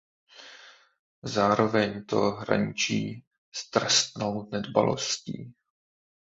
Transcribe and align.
Zároveň 1.23 2.05
to 2.05 2.31
hraničí 2.31 3.23
s 3.51 3.71
trestnou 3.71 4.49
nedbalostí. 4.51 5.53